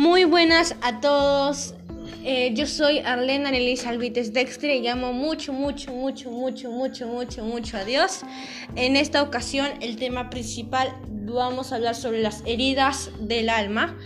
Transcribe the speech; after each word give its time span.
Muy 0.00 0.24
buenas 0.24 0.76
a 0.80 1.02
todos. 1.02 1.74
Eh, 2.24 2.54
yo 2.54 2.66
soy 2.66 3.00
Arlena 3.00 3.50
Annelise 3.50 3.86
Alvites 3.86 4.32
Dexter 4.32 4.70
y 4.70 4.80
llamo 4.80 5.12
mucho, 5.12 5.52
mucho, 5.52 5.92
mucho, 5.92 6.30
mucho, 6.30 6.70
mucho, 6.70 7.06
mucho, 7.06 7.44
mucho 7.44 7.76
a 7.76 7.84
Dios. 7.84 8.22
En 8.76 8.96
esta 8.96 9.20
ocasión, 9.22 9.68
el 9.82 9.96
tema 9.96 10.30
principal, 10.30 10.96
vamos 11.06 11.70
a 11.70 11.76
hablar 11.76 11.94
sobre 11.94 12.22
las 12.22 12.42
heridas 12.46 13.10
del 13.20 13.50
alma. 13.50 13.98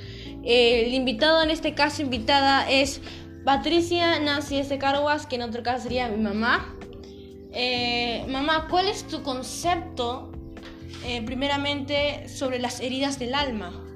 Eh, 0.43 0.87
el 0.87 0.95
invitado 0.95 1.45
en 1.45 1.51
este 1.51 1.75
caso, 1.75 2.03
invitada, 2.03 2.69
es 2.69 3.01
Patricia 3.45 4.19
Nancy 4.19 4.59
S. 4.59 4.77
Carguas, 4.79 5.27
que 5.27 5.37
en 5.37 5.43
otro 5.43 5.63
caso 5.63 5.85
sería 5.85 6.09
mi 6.09 6.21
mamá. 6.21 6.75
Eh, 7.53 8.25
mamá, 8.29 8.67
¿cuál 8.69 8.89
es 8.89 9.05
tu 9.05 9.23
concepto, 9.23 10.33
primeramente, 11.25 12.29
sobre 12.29 12.59
las 12.59 12.81
heridas 12.81 13.21
del 13.21 13.37
alma? 13.37 13.94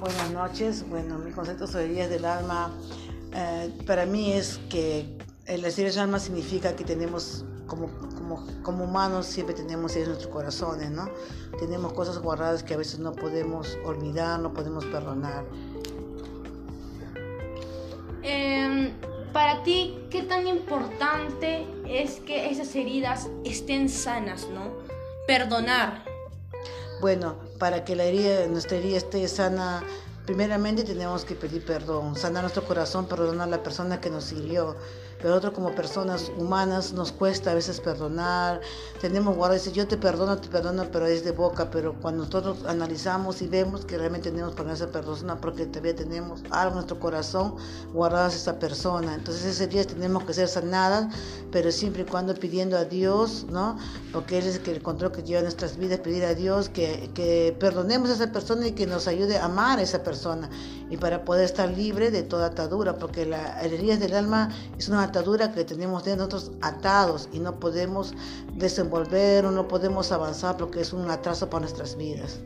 Buenas 0.00 0.30
noches. 0.30 0.88
Bueno, 0.88 1.18
mi 1.18 1.30
concepto 1.30 1.66
sobre 1.66 1.84
heridas 1.84 2.08
del 2.08 2.24
alma 2.24 2.74
eh, 3.34 3.70
para 3.86 4.06
mí 4.06 4.32
es 4.32 4.58
que 4.70 5.04
las 5.46 5.78
heridas 5.78 5.96
del 5.96 6.04
alma 6.04 6.18
significa 6.18 6.74
que 6.74 6.84
tenemos 6.84 7.44
como, 7.66 7.90
como, 8.16 8.46
como 8.62 8.84
humanos 8.84 9.26
siempre 9.26 9.54
tenemos 9.54 9.94
en 9.96 10.06
nuestros 10.06 10.32
corazones, 10.32 10.90
¿no? 10.90 11.10
Tenemos 11.58 11.92
cosas 11.92 12.18
guardadas 12.18 12.62
que 12.62 12.72
a 12.72 12.76
veces 12.78 12.98
no 12.98 13.12
podemos 13.12 13.76
olvidar, 13.84 14.40
no 14.40 14.54
podemos 14.54 14.86
perdonar. 14.86 15.44
Em, 18.22 18.94
para 19.34 19.62
ti, 19.64 19.98
¿qué 20.08 20.22
tan 20.22 20.46
importante 20.46 21.66
es 21.86 22.20
que 22.20 22.50
esas 22.50 22.74
heridas 22.74 23.28
estén 23.44 23.90
sanas, 23.90 24.48
¿no? 24.48 24.72
Perdonar. 25.26 26.09
Bueno, 27.00 27.36
para 27.58 27.82
que 27.82 27.96
la 27.96 28.04
herida, 28.04 28.46
nuestra 28.46 28.76
herida 28.76 28.98
esté 28.98 29.26
sana, 29.26 29.82
primeramente 30.26 30.84
tenemos 30.84 31.24
que 31.24 31.34
pedir 31.34 31.64
perdón, 31.64 32.14
sanar 32.14 32.42
nuestro 32.42 32.62
corazón, 32.66 33.06
perdonar 33.06 33.48
a 33.48 33.50
la 33.50 33.62
persona 33.62 34.02
que 34.02 34.10
nos 34.10 34.30
hirió, 34.32 34.76
pero 35.20 35.30
nosotros 35.30 35.54
como 35.54 35.74
personas 35.74 36.30
humanas 36.36 36.92
nos 36.92 37.12
cuesta 37.12 37.50
a 37.50 37.54
veces 37.54 37.80
perdonar, 37.80 38.60
tenemos 39.00 39.36
guardado, 39.36 39.60
dice 39.60 39.72
yo 39.72 39.86
te 39.86 39.96
perdono, 39.96 40.38
te 40.38 40.48
perdono, 40.48 40.86
pero 40.90 41.06
es 41.06 41.24
de 41.24 41.32
boca, 41.32 41.70
pero 41.70 41.94
cuando 42.00 42.24
nosotros 42.24 42.64
analizamos 42.66 43.42
y 43.42 43.48
vemos 43.48 43.84
que 43.84 43.98
realmente 43.98 44.30
tenemos 44.30 44.54
por 44.54 44.68
esa 44.70 44.88
persona, 44.88 45.40
porque 45.40 45.66
todavía 45.66 45.94
tenemos 45.94 46.40
algo 46.50 46.70
en 46.70 46.74
nuestro 46.76 46.98
corazón 46.98 47.56
guardadas 47.92 48.34
esa 48.34 48.58
persona, 48.58 49.14
entonces 49.14 49.44
ese 49.44 49.66
día 49.66 49.84
tenemos 49.84 50.24
que 50.24 50.32
ser 50.32 50.48
sanadas, 50.48 51.14
pero 51.50 51.70
siempre 51.70 52.02
y 52.02 52.04
cuando 52.06 52.34
pidiendo 52.34 52.76
a 52.76 52.84
Dios, 52.84 53.46
¿no? 53.50 53.76
Porque 54.12 54.38
Él 54.38 54.46
es 54.46 54.60
el 54.66 54.82
control 54.82 55.12
que 55.12 55.22
lleva 55.22 55.42
nuestras 55.42 55.76
vidas, 55.76 56.00
pedir 56.00 56.24
a 56.24 56.34
Dios 56.34 56.68
que, 56.68 57.10
que 57.14 57.56
perdonemos 57.58 58.10
a 58.10 58.14
esa 58.14 58.32
persona 58.32 58.68
y 58.68 58.72
que 58.72 58.86
nos 58.86 59.08
ayude 59.08 59.38
a 59.38 59.46
amar 59.46 59.78
a 59.78 59.82
esa 59.82 60.02
persona 60.02 60.48
y 60.90 60.96
para 60.96 61.24
poder 61.24 61.44
estar 61.44 61.68
libre 61.68 62.10
de 62.10 62.22
toda 62.22 62.46
atadura, 62.46 62.96
porque 62.96 63.26
la 63.26 63.60
herida 63.62 63.96
del 63.96 64.14
alma 64.14 64.50
es 64.76 64.88
una 64.88 65.09
atadura 65.10 65.52
que 65.52 65.64
tenemos 65.64 66.04
de 66.04 66.16
nosotros 66.16 66.52
atados 66.62 67.28
y 67.32 67.38
no 67.38 67.60
podemos 67.60 68.14
desenvolver 68.54 69.44
o 69.44 69.50
no 69.50 69.68
podemos 69.68 70.12
avanzar 70.12 70.56
porque 70.56 70.80
es 70.80 70.92
un 70.92 71.10
atraso 71.10 71.50
para 71.50 71.60
nuestras 71.60 71.96
vidas. 71.96 72.38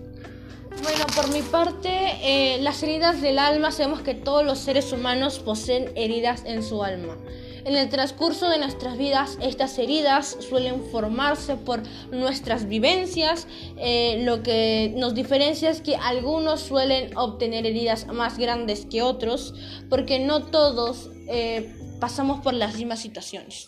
Bueno, 0.82 1.06
por 1.14 1.30
mi 1.30 1.40
parte, 1.42 1.88
eh, 2.22 2.58
las 2.60 2.82
heridas 2.82 3.20
del 3.20 3.38
alma, 3.38 3.70
sabemos 3.70 4.00
que 4.00 4.14
todos 4.14 4.44
los 4.44 4.58
seres 4.58 4.92
humanos 4.92 5.38
poseen 5.38 5.92
heridas 5.94 6.42
en 6.44 6.62
su 6.62 6.82
alma. 6.82 7.16
En 7.64 7.76
el 7.76 7.88
transcurso 7.88 8.50
de 8.50 8.58
nuestras 8.58 8.98
vidas, 8.98 9.38
estas 9.40 9.78
heridas 9.78 10.36
suelen 10.46 10.82
formarse 10.90 11.56
por 11.56 11.82
nuestras 12.10 12.68
vivencias. 12.68 13.46
Eh, 13.78 14.22
lo 14.24 14.42
que 14.42 14.92
nos 14.96 15.14
diferencia 15.14 15.70
es 15.70 15.80
que 15.80 15.96
algunos 15.96 16.60
suelen 16.60 17.16
obtener 17.16 17.64
heridas 17.64 18.06
más 18.08 18.36
grandes 18.36 18.84
que 18.84 19.00
otros, 19.00 19.54
porque 19.88 20.18
no 20.18 20.42
todos 20.42 21.08
eh, 21.28 21.72
pasamos 22.04 22.40
por 22.40 22.52
las 22.52 22.76
mismas 22.76 23.00
situaciones. 23.00 23.64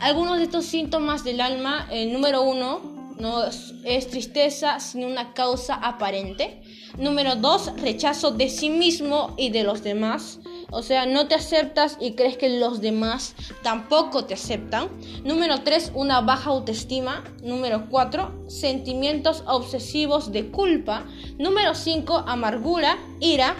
Algunos 0.00 0.36
de 0.36 0.44
estos 0.44 0.66
síntomas 0.66 1.24
del 1.24 1.40
alma, 1.40 1.88
número 2.08 2.42
uno, 2.42 3.14
no 3.18 3.44
es 3.84 4.10
tristeza 4.10 4.80
sin 4.80 5.02
una 5.06 5.32
causa 5.32 5.76
aparente. 5.76 6.60
Número 6.98 7.36
dos, 7.36 7.72
rechazo 7.80 8.32
de 8.32 8.50
sí 8.50 8.68
mismo 8.68 9.34
y 9.38 9.48
de 9.48 9.62
los 9.62 9.82
demás. 9.82 10.40
O 10.70 10.82
sea, 10.82 11.06
no 11.06 11.26
te 11.26 11.36
aceptas 11.36 11.96
y 11.98 12.12
crees 12.12 12.36
que 12.36 12.50
los 12.50 12.82
demás 12.82 13.34
tampoco 13.62 14.26
te 14.26 14.34
aceptan. 14.34 14.90
Número 15.24 15.62
3, 15.62 15.92
una 15.94 16.20
baja 16.20 16.50
autoestima. 16.50 17.24
Número 17.42 17.86
4, 17.88 18.44
sentimientos 18.50 19.42
obsesivos 19.46 20.32
de 20.32 20.50
culpa. 20.50 21.06
Número 21.38 21.74
5, 21.74 22.24
amargura, 22.26 22.98
ira, 23.20 23.56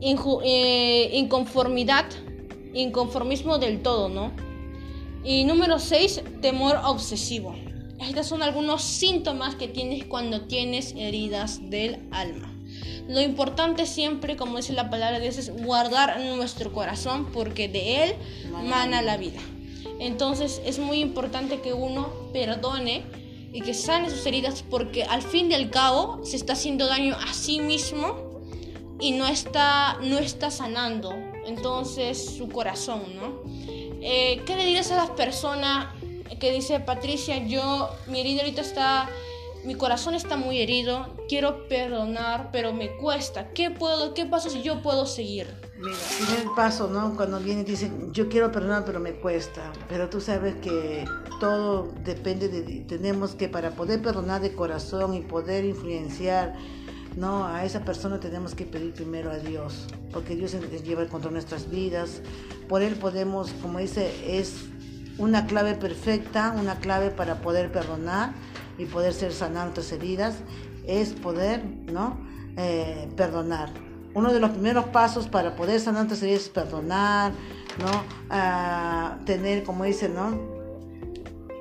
eh, 0.00 1.10
inconformidad, 1.12 2.06
inconformismo 2.78 3.58
del 3.58 3.82
todo, 3.82 4.08
¿no? 4.08 4.32
Y 5.24 5.44
número 5.44 5.78
6, 5.78 6.22
temor 6.40 6.80
obsesivo. 6.84 7.54
Estos 8.00 8.26
son 8.26 8.42
algunos 8.42 8.82
síntomas 8.82 9.56
que 9.56 9.66
tienes 9.68 10.04
cuando 10.04 10.42
tienes 10.42 10.94
heridas 10.96 11.68
del 11.68 11.98
alma. 12.12 12.54
Lo 13.08 13.20
importante 13.20 13.86
siempre, 13.86 14.36
como 14.36 14.58
dice 14.58 14.72
la 14.72 14.90
palabra 14.90 15.18
de 15.18 15.24
Dios, 15.24 15.38
es 15.38 15.64
guardar 15.64 16.20
nuestro 16.20 16.72
corazón 16.72 17.26
porque 17.32 17.68
de 17.68 18.04
él 18.04 18.14
mana 18.64 19.02
la 19.02 19.16
vida. 19.16 19.40
Entonces 19.98 20.60
es 20.64 20.78
muy 20.78 21.00
importante 21.00 21.60
que 21.60 21.72
uno 21.72 22.12
perdone 22.32 23.02
y 23.52 23.62
que 23.62 23.74
sane 23.74 24.10
sus 24.10 24.24
heridas 24.26 24.62
porque 24.68 25.04
al 25.04 25.22
fin 25.22 25.50
y 25.50 25.54
al 25.54 25.70
cabo 25.70 26.20
se 26.24 26.36
está 26.36 26.52
haciendo 26.52 26.86
daño 26.86 27.16
a 27.16 27.32
sí 27.32 27.60
mismo 27.60 28.27
y 29.00 29.12
no 29.12 29.26
está, 29.26 29.98
no 30.02 30.18
está 30.18 30.50
sanando 30.50 31.12
entonces 31.46 32.36
su 32.36 32.48
corazón, 32.48 33.02
¿no? 33.14 33.42
Eh, 34.00 34.42
¿Qué 34.46 34.56
le 34.56 34.64
dirías 34.64 34.90
a 34.90 34.96
las 34.96 35.10
personas 35.10 35.94
que 36.40 36.52
dice 36.52 36.78
Patricia, 36.80 37.46
yo, 37.46 37.90
mi 38.06 38.20
herida 38.20 38.42
ahorita 38.42 38.60
está 38.60 39.08
mi 39.64 39.74
corazón 39.74 40.14
está 40.14 40.36
muy 40.36 40.60
herido, 40.60 41.06
quiero 41.28 41.68
perdonar, 41.68 42.50
pero 42.52 42.72
me 42.72 42.96
cuesta. 42.96 43.48
¿Qué 43.50 43.70
puedo, 43.70 44.14
qué 44.14 44.24
paso 44.24 44.50
si 44.50 44.62
yo 44.62 44.82
puedo 44.82 45.04
seguir? 45.04 45.48
Mira, 45.78 45.96
primer 46.16 46.54
paso, 46.54 46.88
¿no? 46.88 47.14
Cuando 47.16 47.40
viene 47.40 47.62
y 47.62 47.64
dice, 47.64 47.90
yo 48.12 48.28
quiero 48.28 48.52
perdonar, 48.52 48.84
pero 48.84 49.00
me 49.00 49.14
cuesta. 49.14 49.72
Pero 49.88 50.08
tú 50.08 50.20
sabes 50.20 50.54
que 50.56 51.04
todo 51.40 51.92
depende 52.04 52.48
de, 52.48 52.62
tenemos 52.84 53.34
que 53.34 53.48
para 53.48 53.72
poder 53.72 54.00
perdonar 54.00 54.40
de 54.40 54.54
corazón 54.54 55.14
y 55.14 55.20
poder 55.20 55.64
influenciar, 55.64 56.54
¿no? 57.18 57.46
A 57.46 57.64
esa 57.64 57.80
persona 57.84 58.20
tenemos 58.20 58.54
que 58.54 58.64
pedir 58.64 58.94
primero 58.94 59.30
a 59.30 59.38
Dios, 59.38 59.88
porque 60.12 60.36
Dios 60.36 60.56
lleva 60.84 61.02
el 61.02 61.08
control 61.08 61.34
de 61.34 61.40
nuestras 61.40 61.68
vidas. 61.68 62.22
Por 62.68 62.82
Él 62.82 62.94
podemos, 62.94 63.50
como 63.60 63.80
dice, 63.80 64.38
es 64.38 64.66
una 65.18 65.46
clave 65.46 65.74
perfecta, 65.74 66.54
una 66.56 66.76
clave 66.76 67.10
para 67.10 67.40
poder 67.40 67.72
perdonar 67.72 68.32
y 68.78 68.84
poder 68.84 69.12
ser 69.12 69.32
sanar 69.32 69.64
nuestras 69.64 69.90
heridas 69.92 70.36
es 70.86 71.12
poder, 71.12 71.62
¿no? 71.92 72.16
Eh, 72.56 73.08
perdonar. 73.16 73.70
Uno 74.14 74.32
de 74.32 74.40
los 74.40 74.50
primeros 74.50 74.86
pasos 74.86 75.28
para 75.28 75.56
poder 75.56 75.80
sanar 75.80 76.04
nuestras 76.04 76.22
heridas 76.22 76.42
es 76.42 76.48
perdonar, 76.48 77.32
¿no? 77.78 78.04
Ah, 78.30 79.18
tener, 79.26 79.64
como 79.64 79.84
dice, 79.84 80.08
¿no? 80.08 80.56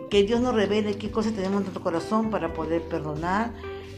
Que 0.09 0.23
Dios 0.23 0.39
nos 0.39 0.53
revele 0.53 0.97
qué 0.97 1.11
cosas 1.11 1.33
tenemos 1.33 1.57
en 1.57 1.63
nuestro 1.63 1.83
corazón 1.83 2.29
para 2.29 2.53
poder 2.53 2.83
perdonar 2.83 3.51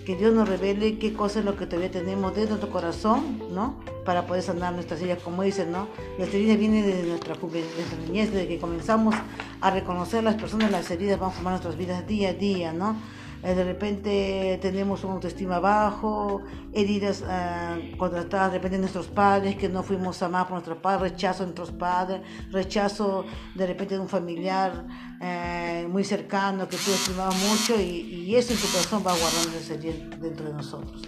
que 0.06 0.16
Dios 0.16 0.34
nos 0.34 0.50
revele 0.50 0.98
qué 0.98 1.14
cosa 1.14 1.40
es 1.40 1.46
lo 1.46 1.56
que 1.56 1.66
todavía 1.66 1.92
tenemos 1.92 2.34
dentro 2.36 2.56
de 2.56 2.62
nuestro 2.62 2.72
corazón, 2.72 3.44
¿no? 3.52 3.76
Para 4.06 4.26
poder 4.26 4.42
sanar 4.42 4.74
nuestras 4.74 5.00
heridas, 5.02 5.22
como 5.22 5.44
dicen, 5.44 5.72
¿no? 5.72 5.88
Nuestra 6.18 6.40
herida 6.40 6.56
viene 6.56 6.82
desde 6.82 7.08
nuestra, 7.08 7.36
nuestra 7.36 8.00
niñez, 8.06 8.32
desde 8.32 8.48
que 8.48 8.60
comenzamos 8.60 9.16
a 9.62 9.72
reconocer 9.72 10.24
las 10.24 10.36
personas, 10.36 10.72
las 10.72 10.90
heridas 10.90 11.20
van 11.20 11.30
a 11.30 11.34
formar 11.34 11.54
nuestras 11.54 11.78
vidas 11.78 12.08
día 12.08 12.30
a 12.30 12.34
día, 12.34 12.74
¿no? 12.74 12.96
Eh, 13.42 13.56
de 13.56 13.64
repente 13.64 14.60
tenemos 14.62 15.04
una 15.04 15.14
autoestima 15.14 15.60
bajo, 15.60 16.42
heridas 16.74 17.22
uh, 17.22 17.98
contratadas 17.98 18.52
de 18.52 18.58
repente 18.58 18.76
de 18.76 18.82
nuestros 18.82 19.08
padres, 19.08 19.56
que 19.56 19.70
no 19.70 19.82
fuimos 19.82 20.22
amados 20.22 20.48
por 20.48 20.56
nuestros 20.56 20.78
padres, 20.80 21.12
rechazo 21.12 21.44
de 21.44 21.46
nuestros 21.48 21.72
padres, 21.72 22.22
rechazo 22.52 23.26
de 23.56 23.66
repente 23.66 23.96
de 23.96 24.02
un 24.02 24.10
familiar 24.10 24.86
eh, 25.22 25.88
muy 25.90 26.04
cercano 26.04 26.68
que 26.68 26.78
tú 26.78 26.92
estimabas 26.92 27.36
mucho 27.36 27.80
y, 27.80 28.36
eso 28.36 28.54
en 28.54 28.60
tu 28.60 28.68
corazón 28.68 29.04
va 29.06 29.14
guardando 29.18 30.20
dentro 30.22 30.46
de 30.46 30.54
nosotros. 30.54 31.02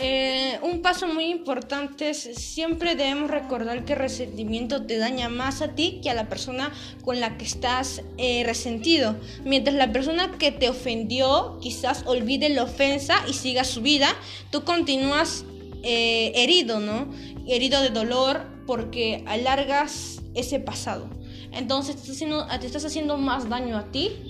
Eh, 0.00 0.60
un 0.62 0.80
paso 0.80 1.08
muy 1.08 1.24
importante 1.24 2.10
es 2.10 2.18
siempre 2.18 2.94
debemos 2.94 3.30
recordar 3.30 3.84
que 3.84 3.94
el 3.94 3.98
resentimiento 3.98 4.86
te 4.86 4.96
daña 4.96 5.28
más 5.28 5.60
a 5.60 5.74
ti 5.74 5.98
que 6.02 6.10
a 6.10 6.14
la 6.14 6.28
persona 6.28 6.72
con 7.04 7.18
la 7.18 7.36
que 7.36 7.44
estás 7.44 8.02
eh, 8.16 8.44
resentido. 8.44 9.16
Mientras 9.44 9.74
la 9.74 9.92
persona 9.92 10.30
que 10.38 10.52
te 10.52 10.68
ofendió 10.68 11.58
quizás 11.60 12.04
olvide 12.06 12.48
la 12.48 12.62
ofensa 12.62 13.16
y 13.28 13.32
siga 13.32 13.64
su 13.64 13.82
vida, 13.82 14.14
tú 14.52 14.62
continúas 14.62 15.44
eh, 15.82 16.32
herido, 16.36 16.78
¿no? 16.78 17.12
Herido 17.48 17.82
de 17.82 17.90
dolor 17.90 18.46
porque 18.66 19.24
alargas 19.26 20.20
ese 20.34 20.60
pasado. 20.60 21.10
Entonces 21.50 21.96
te 21.96 22.02
estás, 22.02 22.16
haciendo, 22.16 22.46
te 22.46 22.66
estás 22.66 22.84
haciendo 22.84 23.16
más 23.16 23.48
daño 23.48 23.76
a 23.76 23.90
ti 23.90 24.27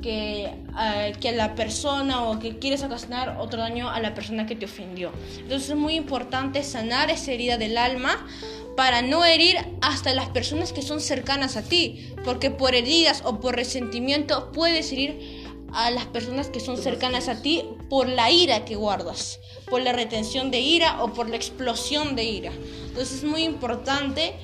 que, 0.00 0.46
eh, 0.78 1.12
que 1.20 1.32
la 1.32 1.54
persona 1.54 2.24
o 2.24 2.38
que 2.38 2.58
quieres 2.58 2.82
ocasionar 2.82 3.36
otro 3.38 3.60
daño 3.60 3.88
a 3.90 4.00
la 4.00 4.14
persona 4.14 4.46
que 4.46 4.56
te 4.56 4.66
ofendió. 4.66 5.10
Entonces 5.38 5.70
es 5.70 5.76
muy 5.76 5.94
importante 5.94 6.62
sanar 6.62 7.10
esa 7.10 7.32
herida 7.32 7.58
del 7.58 7.78
alma 7.78 8.26
para 8.76 9.02
no 9.02 9.24
herir 9.24 9.56
hasta 9.82 10.14
las 10.14 10.28
personas 10.30 10.72
que 10.72 10.82
son 10.82 11.00
cercanas 11.00 11.56
a 11.56 11.62
ti, 11.62 12.12
porque 12.24 12.50
por 12.50 12.74
heridas 12.74 13.22
o 13.24 13.40
por 13.40 13.56
resentimiento 13.56 14.52
puedes 14.52 14.90
herir 14.92 15.40
a 15.72 15.90
las 15.90 16.06
personas 16.06 16.48
que 16.48 16.60
son 16.60 16.76
cercanas 16.78 17.28
a 17.28 17.42
ti 17.42 17.64
por 17.88 18.08
la 18.08 18.30
ira 18.30 18.64
que 18.64 18.76
guardas, 18.76 19.38
por 19.68 19.82
la 19.82 19.92
retención 19.92 20.50
de 20.50 20.60
ira 20.60 21.02
o 21.02 21.12
por 21.12 21.28
la 21.28 21.36
explosión 21.36 22.16
de 22.16 22.24
ira. 22.24 22.52
Entonces 22.88 23.18
es 23.18 23.24
muy 23.24 23.44
importante 23.44 24.34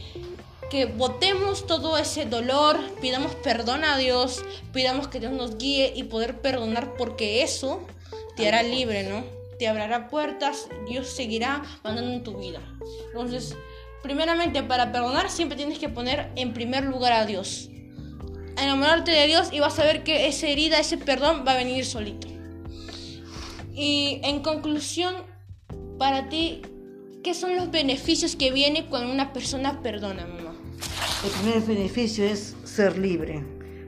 que 0.70 0.86
votemos 0.86 1.66
todo 1.66 1.96
ese 1.98 2.26
dolor, 2.26 2.78
pidamos 3.00 3.34
perdón 3.36 3.84
a 3.84 3.96
Dios, 3.96 4.44
pidamos 4.72 5.08
que 5.08 5.20
Dios 5.20 5.32
nos 5.32 5.58
guíe 5.58 5.92
y 5.94 6.04
poder 6.04 6.40
perdonar 6.40 6.96
porque 6.96 7.42
eso 7.42 7.80
te 8.36 8.48
hará 8.48 8.62
libre, 8.62 9.08
¿no? 9.08 9.24
Te 9.58 9.68
abrirá 9.68 10.08
puertas, 10.08 10.68
Dios 10.88 11.08
seguirá 11.08 11.62
mandando 11.82 12.12
en 12.12 12.22
tu 12.22 12.38
vida. 12.38 12.60
Entonces, 13.08 13.56
primeramente 14.02 14.62
para 14.62 14.92
perdonar 14.92 15.30
siempre 15.30 15.56
tienes 15.56 15.78
que 15.78 15.88
poner 15.88 16.30
en 16.36 16.52
primer 16.52 16.84
lugar 16.84 17.12
a 17.12 17.26
Dios. 17.26 17.69
Enamorarte 18.58 19.10
de 19.10 19.26
Dios 19.26 19.48
y 19.52 19.60
vas 19.60 19.78
a 19.78 19.84
ver 19.84 20.02
que 20.02 20.26
esa 20.26 20.48
herida, 20.48 20.78
ese 20.78 20.96
perdón 20.96 21.44
va 21.46 21.52
a 21.52 21.56
venir 21.56 21.84
solito. 21.84 22.26
Y 23.74 24.20
en 24.24 24.40
conclusión, 24.40 25.14
para 25.98 26.28
ti, 26.30 26.62
¿qué 27.22 27.34
son 27.34 27.56
los 27.56 27.70
beneficios 27.70 28.34
que 28.34 28.50
viene 28.50 28.86
cuando 28.86 29.12
una 29.12 29.34
persona 29.34 29.82
perdona, 29.82 30.26
mamá? 30.26 30.56
El 31.25 31.31
primer 31.31 31.61
beneficio 31.62 32.25
es 32.25 32.55
ser 32.64 32.99
libre, 32.99 33.43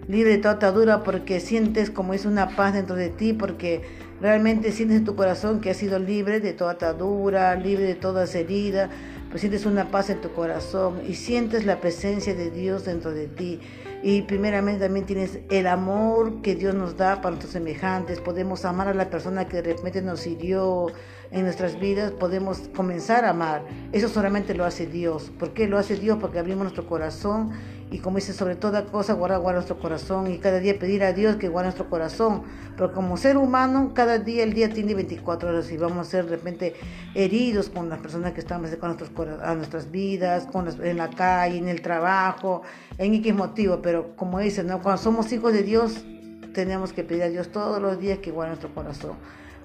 libre 0.09 0.33
de 0.33 0.39
toda 0.39 0.55
atadura 0.55 1.05
porque 1.05 1.41
sientes 1.41 1.91
como 1.91 2.15
es 2.15 2.25
una 2.25 2.57
paz 2.57 2.75
dentro 2.75 2.97
de 2.97 3.11
ti, 3.11 3.33
porque 3.33 3.83
realmente 4.21 4.73
sientes 4.73 4.99
en 4.99 5.05
tu 5.05 5.15
corazón 5.15 5.61
que 5.61 5.71
has 5.71 5.77
sido 5.77 5.99
libre 5.99 6.41
de 6.41 6.53
toda 6.53 6.73
atadura, 6.73 7.55
libre 7.55 7.85
de 7.85 7.95
todas 7.95 8.35
heridas, 8.35 8.91
pues 9.31 9.43
sientes 9.43 9.67
una 9.67 9.91
paz 9.91 10.11
en 10.11 10.21
tu 10.21 10.33
corazón 10.33 11.03
y 11.07 11.15
sientes 11.15 11.67
la 11.67 11.81
presencia 11.81 12.35
de 12.35 12.51
Dios 12.51 12.85
dentro 12.85 13.13
de 13.13 13.27
ti. 13.27 13.61
Y 14.03 14.23
primeramente 14.23 14.85
también 14.85 15.07
tienes 15.07 15.41
el 15.51 15.67
amor 15.67 16.41
que 16.41 16.55
Dios 16.55 16.75
nos 16.75 16.97
da 16.97 17.17
para 17.17 17.31
nuestros 17.31 17.53
semejantes. 17.53 18.21
Podemos 18.21 18.65
amar 18.65 18.89
a 18.89 18.95
la 18.95 19.11
persona 19.11 19.49
que 19.49 19.61
de 19.61 19.75
repente 19.75 20.03
nos 20.03 20.27
hirió 20.27 20.87
en 21.33 21.43
nuestras 21.43 21.81
vidas. 21.81 22.13
Podemos 22.13 22.69
comenzar 22.77 23.25
a 23.25 23.31
amar. 23.31 23.63
Eso 23.93 24.09
solamente 24.09 24.55
lo 24.55 24.65
hace 24.65 24.87
Dios. 24.87 25.33
¿Por 25.39 25.53
qué 25.53 25.67
lo 25.67 25.79
hace 25.79 25.97
Dios? 25.97 26.19
Porque 26.21 26.39
abrimos 26.39 26.63
nuestro 26.63 26.87
corazón 26.87 27.51
y 27.91 27.99
como 27.99 28.17
dice, 28.17 28.35
sobre 28.35 28.55
toda 28.55 28.85
cosa, 28.85 29.15
guarda, 29.15 29.39
guarda 29.39 29.61
nuestro 29.61 29.79
corazón 29.79 30.31
y 30.31 30.39
cada 30.39 30.59
día 30.61 30.79
pedir 30.79 31.03
a 31.03 31.15
Dios 31.15 31.37
que 31.37 31.49
guarde 31.49 31.69
nuestro 31.69 31.89
corazón. 31.89 32.43
Pero 32.77 32.93
como 32.93 33.17
ser 33.17 33.39
humano, 33.39 33.93
cada 33.95 34.19
día, 34.19 34.43
el 34.45 34.53
día 34.53 34.69
tiene 34.69 34.95
24 34.95 35.49
horas 35.49 35.71
y 35.73 35.79
vamos 35.79 36.07
a 36.07 36.11
ser 36.11 36.27
de 36.27 36.37
repente 36.37 36.75
heridos 37.15 37.71
con 37.71 37.89
las 37.89 37.99
personas 38.01 38.33
que 38.33 38.41
están 38.41 38.61
con 38.79 38.95
nuestros, 38.95 39.11
a 39.43 39.55
nuestras 39.55 39.91
vidas, 39.91 40.47
con 40.47 40.69
en 40.85 40.97
la 40.99 41.09
calle, 41.09 41.57
en 41.57 41.69
el 41.69 41.81
trabajo, 41.81 42.63
en 42.99 43.15
X 43.15 43.35
motivo. 43.35 43.81
Pero 43.81 43.88
como 44.17 44.39
dice, 44.39 44.65
¿no? 44.65 44.83
cuando 44.83 45.03
somos 45.03 45.33
hijos 45.33 45.53
de 45.53 45.63
Dios, 45.63 46.05
tenemos 46.53 46.93
que 46.93 47.05
pedir 47.05 47.23
a 47.23 47.29
Dios 47.29 47.53
todos 47.53 47.81
los 47.81 47.99
días 48.01 48.19
que 48.19 48.31
guarde 48.31 48.51
nuestro 48.51 48.75
corazón 48.75 49.17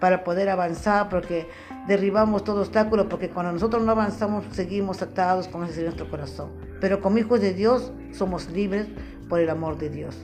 para 0.03 0.25
poder 0.25 0.49
avanzar, 0.49 1.07
porque 1.07 1.47
derribamos 1.87 2.43
todo 2.43 2.59
obstáculo, 2.59 3.07
porque 3.07 3.29
cuando 3.29 3.53
nosotros 3.53 3.83
no 3.83 3.91
avanzamos 3.93 4.43
seguimos 4.51 5.01
atados 5.01 5.47
con 5.47 5.63
ese 5.63 5.81
nuestro 5.81 6.09
corazón. 6.09 6.51
Pero 6.81 6.99
como 6.99 7.19
hijos 7.19 7.39
de 7.39 7.53
Dios 7.53 7.93
somos 8.11 8.49
libres 8.49 8.87
por 9.29 9.39
el 9.39 9.49
amor 9.49 9.77
de 9.77 9.89
Dios. 9.89 10.17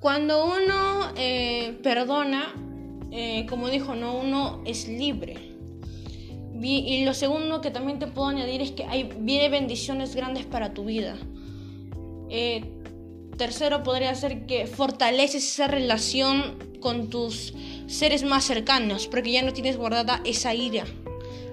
Cuando 0.00 0.46
uno 0.46 1.12
eh, 1.16 1.78
perdona, 1.82 2.54
eh, 3.10 3.44
como 3.46 3.68
dijo, 3.68 3.94
no, 3.94 4.18
uno 4.18 4.62
es 4.64 4.88
libre. 4.88 5.34
Y 6.60 7.04
lo 7.04 7.12
segundo 7.12 7.60
que 7.60 7.70
también 7.70 7.98
te 7.98 8.06
puedo 8.06 8.28
añadir 8.28 8.62
es 8.62 8.72
que 8.72 8.84
hay 8.84 9.10
viene 9.20 9.50
bendiciones 9.50 10.16
grandes 10.16 10.46
para 10.46 10.72
tu 10.72 10.86
vida. 10.86 11.14
Eh, 12.30 12.64
tercero 13.36 13.82
podría 13.82 14.14
ser 14.14 14.46
que 14.46 14.66
fortaleces 14.66 15.44
esa 15.44 15.66
relación 15.66 16.58
con 16.80 17.10
tus 17.10 17.54
seres 17.86 18.22
más 18.22 18.44
cercanos, 18.44 19.06
porque 19.06 19.32
ya 19.32 19.42
no 19.42 19.52
tienes 19.52 19.76
guardada 19.76 20.20
esa 20.24 20.54
ira. 20.54 20.84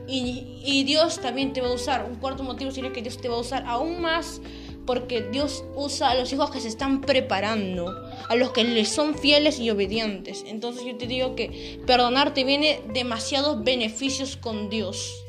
Y, 0.08 0.84
Dios 0.84 1.20
también 1.20 1.54
te 1.54 1.62
va 1.62 1.70
a 1.70 1.74
usar. 1.74 2.06
Un 2.06 2.16
cuarto 2.16 2.44
motivo 2.44 2.72
sería 2.72 2.94
que 2.94 3.02
Dios 3.02 3.18
te 3.18 3.28
va 3.28 3.36
a 3.36 3.40
usar 3.40 3.64
aún 3.66 4.02
más 4.02 4.42
porque 4.86 5.24
Dios 5.24 5.64
usa 5.76 6.12
a 6.12 6.16
los 6.16 6.32
hijos 6.32 6.52
que 6.52 6.62
se 6.62 6.68
están 6.68 7.02
preparando, 7.02 7.92
a 8.30 8.36
los 8.36 8.52
que 8.52 8.64
le 8.64 8.86
son 8.86 9.16
fieles 9.18 9.60
y 9.60 9.72
obedientes. 9.72 10.44
Entonces 10.48 10.86
yo 10.86 10.96
te 10.96 11.08
digo 11.08 11.36
que 11.36 11.80
perdonarte 11.88 12.44
viene 12.44 12.82
demasiados 12.94 13.64
beneficios 13.64 14.38
con 14.38 14.70
Dios. 14.70 15.24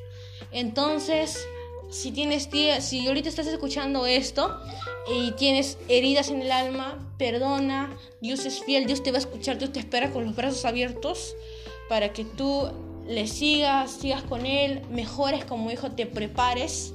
Entonces, 0.52 1.46
si 1.96 2.12
tienes 2.12 2.48
si 2.80 3.06
ahorita 3.06 3.28
estás 3.28 3.46
escuchando 3.46 4.06
esto 4.06 4.60
y 5.10 5.32
tienes 5.32 5.78
heridas 5.88 6.28
en 6.28 6.42
el 6.42 6.52
alma, 6.52 6.98
perdona, 7.18 7.96
Dios 8.20 8.44
es 8.44 8.62
fiel, 8.62 8.86
Dios 8.86 9.02
te 9.02 9.12
va 9.12 9.16
a 9.16 9.20
escuchar, 9.20 9.58
Dios 9.58 9.72
te 9.72 9.80
espera 9.80 10.12
con 10.12 10.24
los 10.24 10.36
brazos 10.36 10.64
abiertos 10.64 11.34
para 11.88 12.12
que 12.12 12.24
tú 12.24 12.68
le 13.08 13.26
sigas, 13.26 13.92
sigas 13.92 14.22
con 14.24 14.44
Él, 14.44 14.82
mejores 14.90 15.44
como 15.44 15.70
hijo, 15.70 15.92
te 15.92 16.06
prepares. 16.06 16.92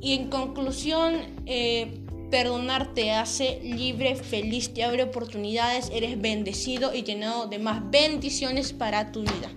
Y 0.00 0.14
en 0.14 0.28
conclusión, 0.28 1.20
eh, 1.46 2.00
perdonar 2.30 2.94
te 2.94 3.12
hace 3.12 3.60
libre, 3.62 4.16
feliz, 4.16 4.74
te 4.74 4.82
abre 4.82 5.04
oportunidades, 5.04 5.90
eres 5.92 6.20
bendecido 6.20 6.92
y 6.94 7.04
llenado 7.04 7.46
de 7.46 7.60
más 7.60 7.90
bendiciones 7.90 8.72
para 8.72 9.12
tu 9.12 9.20
vida. 9.20 9.50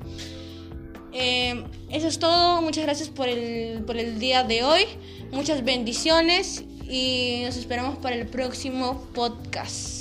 Eh, 1.12 1.64
eso 1.90 2.08
es 2.08 2.20
todo, 2.20 2.62
muchas 2.62 2.84
gracias 2.84 3.10
por 3.10 3.28
el, 3.30 3.84
por 3.84 3.98
el 3.98 4.20
día 4.20 4.44
de 4.44 4.64
hoy, 4.64 4.84
muchas 5.32 5.64
bendiciones 5.64 6.64
y 6.90 7.42
nos 7.44 7.58
esperamos 7.58 7.98
para 7.98 8.16
el 8.16 8.28
próximo 8.28 9.08
podcast. 9.14 9.97